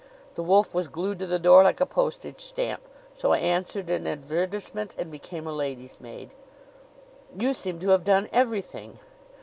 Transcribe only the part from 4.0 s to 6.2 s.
advertisement and became a lady's